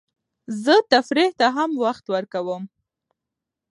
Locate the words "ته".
1.39-1.47